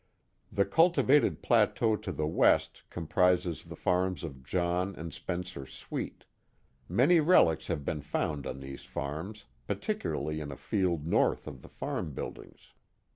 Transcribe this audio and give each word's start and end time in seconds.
The 0.51 0.65
cultivated 0.65 1.43
plateau 1.43 1.95
to 1.95 2.11
the 2.11 2.25
west 2.25 2.81
comprises 2.89 3.65
the 3.65 3.75
farms 3.75 4.23
of 4.23 4.41
John 4.43 4.95
and 4.95 5.13
Spencer 5.13 5.67
Sweet. 5.67 6.25
Many 6.89 7.19
relics 7.19 7.67
have 7.67 7.85
been 7.85 8.01
found 8.01 8.47
on 8.47 8.61
these 8.61 8.83
farms, 8.83 9.45
particularly 9.67 10.39
in 10.39 10.51
a 10.51 10.57
field 10.57 11.05
north 11.05 11.45
of 11.45 11.61
the 11.61 11.69
farm 11.69 12.13
buildings. 12.13 12.73